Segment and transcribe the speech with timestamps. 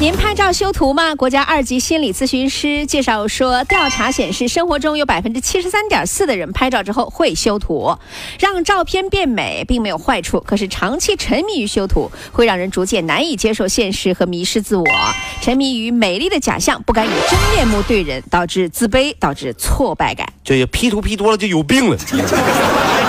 [0.00, 1.12] 您拍照修图吗？
[1.16, 7.96] 国家二级心理咨询师介绍说，调查显示，生活中有百分之七十三点四的人拍照之后会修图，
[8.38, 10.38] 让照片变美并没有坏处。
[10.38, 14.86] 可是长期沉迷于修图，会让人逐渐难以接受现实和迷失自我，
[15.40, 20.32] 沉迷于美丽的假象，不敢以真面目对人，导致自卑，导致挫败感。
[20.44, 21.96] 这 P 图 P 多了就有病了，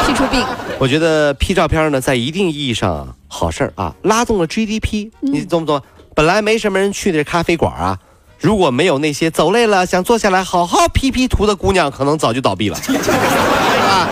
[0.07, 0.43] P 出病。
[0.79, 5.79] 我觉得 P 照片呢，在一定意义上好事儿啊，拉动了 GDP，你懂不懂？
[6.19, 7.97] 本来没什么人去的咖啡馆啊，
[8.41, 12.75] 如果没有那些走累了想坐下来好好 P P 图的姑娘，可能早就倒闭了，
[13.87, 14.05] 啊？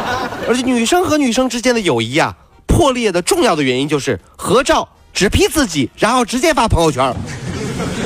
[0.47, 2.33] 而且女生和女生之间的友谊啊，
[2.65, 7.13] 破裂的重要的原因就是合照只 P 自己，然后直接发朋友圈。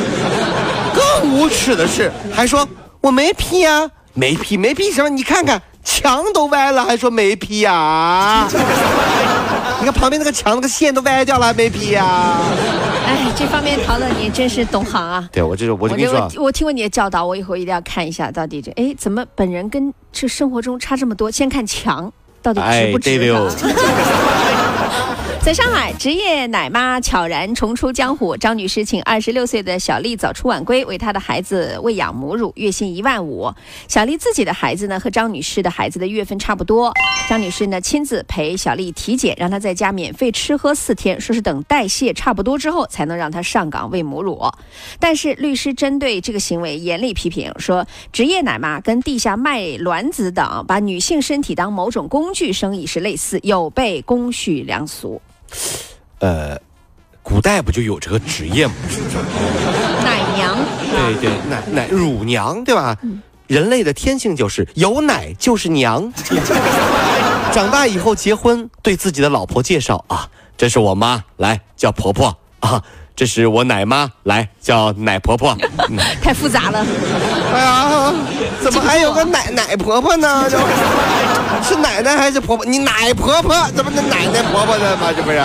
[0.95, 2.67] 更无耻的是，还说
[3.01, 5.09] 我没 P 呀，没 P 没 P 什么？
[5.09, 8.47] 你看看墙都歪了，还说没 P 呀？
[9.81, 12.37] 你看旁边那个墙那个线都歪掉了，没 P 呀？
[13.03, 15.27] 哎，这方面陶乐你真是懂行啊！
[15.31, 21.31] 对我这是我跟你说，我听过你的教导，我以后一定要看一下到底这哎怎么本人跟这生活中差这么多？
[21.31, 23.17] 先看墙到底值不值？
[25.43, 28.37] 在上海，职业奶妈悄然重出江湖。
[28.37, 33.51] 张女士请二十六岁的小丽早出晚归，为她的孩子喂养母乳，月薪一万五。
[33.87, 36.93] 小丽自己的孩子呢，和张女士的孩子的月份差不多。
[37.27, 44.39] 张女士呢，亲自陪小丽体检，让她在家免费吃喝四天，说是等代谢差不多之后，才能让她上岗喂母乳。
[44.99, 55.19] 但是律师针对这个行为严厉批评，说职业奶妈跟地下卖卵子等把女性身体当某种工具生意是类似，有悖公序良俗。
[56.19, 56.57] 呃，
[57.23, 58.73] 古代不就有这个职业吗？
[60.03, 60.57] 奶娘，
[60.91, 62.97] 对对，奶奶乳娘，对吧？
[63.47, 66.11] 人类的天性就是有奶就是娘。
[67.51, 72.81] 长大以后结婚，对自己的老婆介绍啊，这是我妈，来叫婆婆啊，
[73.13, 75.57] 这是我奶妈，来叫奶婆婆。
[76.23, 76.85] 太复杂了。
[77.53, 78.13] 哎呀，
[78.61, 80.49] 怎么还有个奶奶婆婆呢？
[81.71, 82.65] 是奶奶还是婆婆？
[82.65, 85.13] 你奶婆婆怎么能奶奶婆婆的嘛？
[85.13, 85.39] 这不是？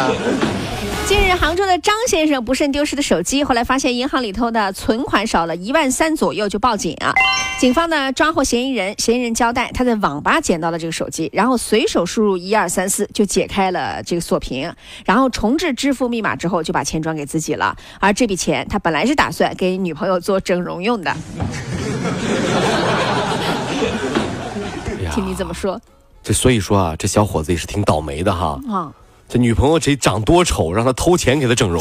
[1.06, 7.12] 近日，杭州的张先生不慎丢失的手机，后来发现银行里头的存款少了一万三左右，就报警啊。
[7.60, 17.76] 警方呢抓获嫌疑人，嫌疑人交代他在网吧捡到了这个手机，然后随手输入一二三四就解开了这个锁屏，然后重置支付密码之后就把钱转给自己了。
[18.00, 21.16] 而这笔钱他本来是打算给女朋友做整容用的。
[25.14, 25.80] 听你怎么说？
[26.26, 28.58] 这所以说啊，这小伙子也是挺倒霉的哈。
[28.68, 28.90] 啊，
[29.28, 31.80] 这女朋友这长多丑，让他偷钱给他整容。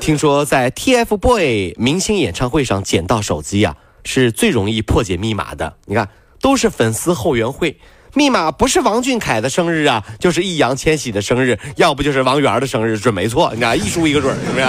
[0.00, 5.74] 听说在 TFBOY 明星演唱会上捡到手机呀，是最容易破解密码的。
[5.84, 6.08] 你看，
[6.40, 7.78] 都是粉丝后援会，
[8.14, 13.52] 密码不是王俊凯的生日啊，就是易烊千玺的生日，要不就是王源的生日，准没错。
[13.54, 14.66] 你看，一输一个准，是不是？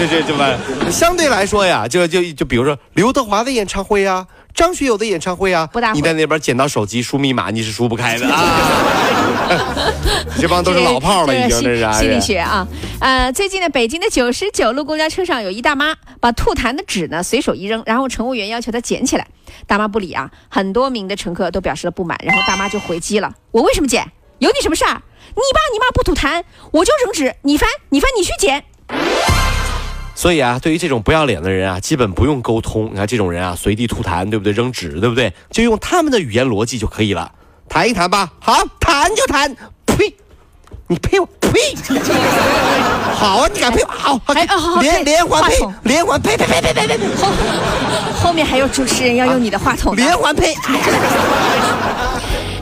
[0.00, 0.58] 这这这吧？
[0.90, 4.26] 相对来说呀，就就就比如说刘德华的演唱会呀。
[4.56, 9.92] 张学友的演唱会啊，你在那边捡到手机输密码，你是输不开的 啊！
[10.40, 12.66] 这帮都是老炮了，已经这是心理学啊。
[12.98, 19.28] 呃，最近呢，北京的九十九路公交车上有一大妈把吐痰的纸呢随手一扔，然后乘务员要求她捡起来，
[19.66, 20.30] 大妈不理啊。
[20.48, 24.10] 很多名的乘客都表示了不满，然后大妈就回击了：“我为什么捡？
[24.38, 25.02] 有你什么事儿？
[25.34, 28.64] 你爸你妈不吐痰，我就扔纸，你翻你翻你去捡。”
[30.26, 32.90] 所以啊，对于这种不要脸的人啊，基本不用沟通。
[32.92, 34.52] 你看这种人啊，随地吐痰，对不对？
[34.52, 35.32] 扔纸，对不对？
[35.52, 37.30] 就用他们的语言逻辑就可以了。
[37.68, 39.54] 谈一谈吧，好，谈就谈。
[39.86, 40.12] 呸！
[40.88, 41.76] 你呸我呸！
[43.14, 43.88] 好啊，你敢呸我？
[43.88, 45.54] 好，好，连连环呸，
[45.84, 46.98] 连环呸呸呸呸呸呸！
[47.14, 47.28] 后
[48.16, 49.94] 后面还有主持人要用你的话筒。
[49.94, 50.56] 连环呸！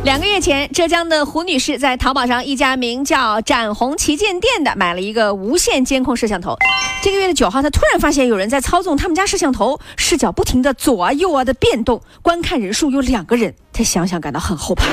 [0.05, 6.55] 两个月前，浙江的胡女士在淘宝上一家名叫“展宏旗舰店”的买了一个无线监控摄像头。
[7.03, 13.55] 这个月的九号，她突然发现有人在操纵他们家摄像头，视角不停的左啊右啊的变动，观看人数有两个人。
[13.73, 14.85] 她想想感到很后怕。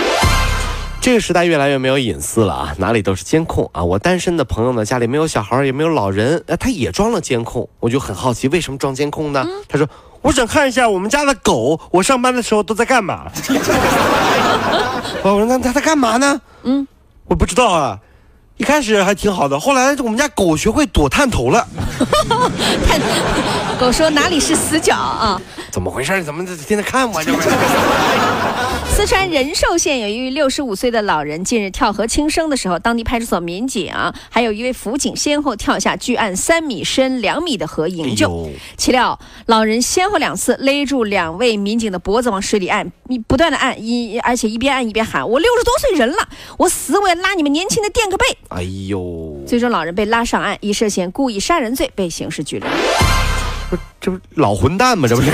[1.01, 3.83] 这个时代越来越没有隐私了啊，哪里都是监控啊！
[3.83, 7.67] 我单身的朋友呢，家里没有小孩也没有老人，呃，他也装了监控。
[7.81, 9.45] 我就很好奇，为什么装监控呢？
[9.67, 9.85] 他说。
[10.21, 13.23] 我想看一下我们家的狗，我上班的时候都在干嘛？
[15.23, 16.39] 我 说那它在干嘛呢？
[16.63, 16.87] 嗯，
[17.25, 17.97] 我不知道啊。
[18.57, 21.67] 一开始还挺好的，后来我们家狗学会躲探头了。
[22.87, 23.01] 探
[23.79, 25.41] 狗说哪里是死角啊？
[25.71, 26.23] 怎么回事？
[26.23, 27.31] 怎么天天看我这？
[28.93, 33.91] 四川仁寿县有一位六十五岁的老人，近日跳河轻生的时候，当地派出所民警
[34.29, 38.49] 还有一位辅警先后跳下距岸三米深两米的河营救。
[38.75, 42.91] 岂料老人先后两次勒住两位民警的脖子往水里按，
[43.25, 46.27] 不断的按，一而且一边按一边喊：“我六十多岁人了，
[46.57, 49.41] 我死我也拉你们年轻的垫个背。”哎呦！
[49.47, 52.67] 最终老人被拉上岸，以涉嫌故意杀人罪被刑事拘留。
[53.71, 55.07] 不，这不老混蛋吗？
[55.07, 55.31] 这不是？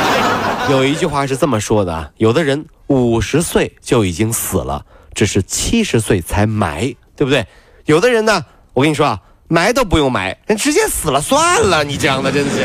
[0.70, 4.84] 有一句话是这么说的：有的人五十岁就已经死了，
[5.14, 7.46] 只是七十岁才埋，对不对？
[7.86, 8.44] 有的人呢，
[8.74, 9.18] 我跟你说啊，
[9.48, 11.82] 埋都不用埋，人直接死了算了。
[11.82, 12.62] 你这样的真是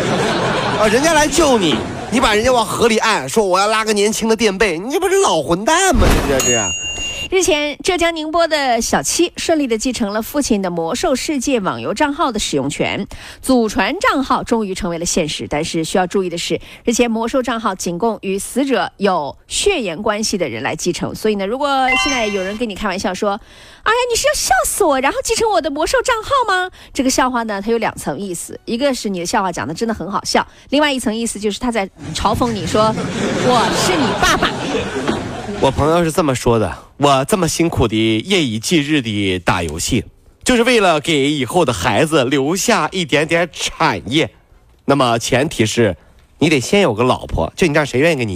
[0.78, 1.76] 啊，人家来救你，
[2.12, 6.06] 你把人家往河里按，说我要拉个年轻的垫背，你这不是老混蛋吗？
[6.30, 6.85] 这这这。
[7.32, 13.08] 日前，浙江宁波的小七顺利的继承了父亲的魔兽世界网游账号的使用权，
[13.42, 15.48] 祖传账号终于成为了现实。
[15.50, 21.16] 但是需要注意的是，日前魔兽账号仅供与死者有血缘关系的人来继承。
[21.16, 21.68] 所以呢，如果
[22.04, 23.32] 现在有人跟你开玩笑说
[23.82, 32.94] ：“哎呀，你是要笑死我，然后继承我的魔兽账号吗？”这个笑话呢，它有两层意思，一个是你的笑话讲的真的很好笑，另外一层意思就是他在嘲讽你说
[33.48, 34.50] ：“我是你爸爸。”
[35.66, 40.06] 我朋友是这么说的：我这么辛苦的夜以继日的打游戏，
[40.44, 44.30] 就是为了给以后的孩子留下一点点产业。
[44.86, 45.98] 那么前提是，
[46.38, 48.36] 你得先有个老婆，就你这样，谁愿意跟你？